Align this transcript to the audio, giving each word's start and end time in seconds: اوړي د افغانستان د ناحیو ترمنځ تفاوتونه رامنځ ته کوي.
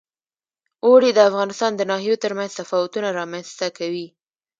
اوړي 0.85 1.11
د 1.13 1.19
افغانستان 1.29 1.71
د 1.75 1.81
ناحیو 1.91 2.21
ترمنځ 2.23 2.51
تفاوتونه 2.61 3.07
رامنځ 3.19 3.47
ته 3.59 3.67
کوي. 3.77 4.07